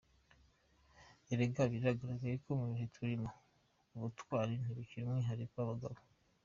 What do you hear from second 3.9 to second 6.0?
ubutwari ntibikiri umwihariko w’abagabo.